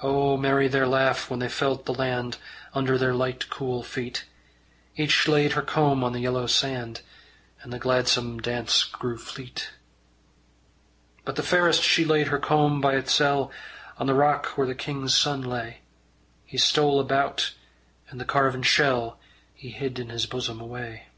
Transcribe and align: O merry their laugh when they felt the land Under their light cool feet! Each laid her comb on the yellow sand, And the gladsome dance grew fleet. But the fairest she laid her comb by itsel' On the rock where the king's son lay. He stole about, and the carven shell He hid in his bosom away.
O 0.00 0.38
merry 0.38 0.68
their 0.68 0.86
laugh 0.86 1.28
when 1.28 1.38
they 1.38 1.50
felt 1.50 1.84
the 1.84 1.92
land 1.92 2.38
Under 2.72 2.96
their 2.96 3.12
light 3.12 3.50
cool 3.50 3.82
feet! 3.82 4.24
Each 4.96 5.28
laid 5.28 5.52
her 5.52 5.60
comb 5.60 6.02
on 6.02 6.14
the 6.14 6.20
yellow 6.20 6.46
sand, 6.46 7.02
And 7.60 7.70
the 7.70 7.78
gladsome 7.78 8.40
dance 8.40 8.84
grew 8.84 9.18
fleet. 9.18 9.72
But 11.26 11.36
the 11.36 11.42
fairest 11.42 11.82
she 11.82 12.06
laid 12.06 12.28
her 12.28 12.38
comb 12.38 12.80
by 12.80 12.94
itsel' 12.94 13.50
On 13.98 14.06
the 14.06 14.14
rock 14.14 14.46
where 14.56 14.66
the 14.66 14.74
king's 14.74 15.14
son 15.14 15.42
lay. 15.42 15.80
He 16.46 16.56
stole 16.56 16.98
about, 16.98 17.52
and 18.08 18.18
the 18.18 18.24
carven 18.24 18.62
shell 18.62 19.18
He 19.52 19.68
hid 19.72 19.98
in 19.98 20.08
his 20.08 20.24
bosom 20.24 20.58
away. 20.58 21.08